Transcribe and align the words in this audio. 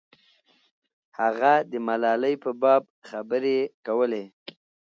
هغه 1.19 1.53
د 1.71 1.73
ملالۍ 1.87 2.35
په 2.43 2.51
باب 2.61 2.83
خبرې 3.09 3.57
کولې. 3.85 4.23